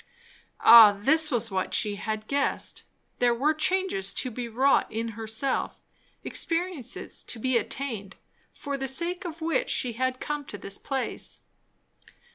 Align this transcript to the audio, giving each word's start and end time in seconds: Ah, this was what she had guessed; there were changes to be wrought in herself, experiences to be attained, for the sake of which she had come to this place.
Ah, 0.61 0.93
this 0.99 1.29
was 1.29 1.51
what 1.51 1.75
she 1.75 1.97
had 1.97 2.27
guessed; 2.27 2.85
there 3.19 3.35
were 3.35 3.53
changes 3.53 4.15
to 4.15 4.31
be 4.31 4.47
wrought 4.47 4.91
in 4.91 5.09
herself, 5.09 5.79
experiences 6.23 7.23
to 7.25 7.37
be 7.37 7.55
attained, 7.55 8.15
for 8.51 8.77
the 8.77 8.87
sake 8.87 9.25
of 9.25 9.41
which 9.43 9.69
she 9.69 9.93
had 9.93 10.19
come 10.19 10.43
to 10.45 10.57
this 10.57 10.79
place. 10.79 11.41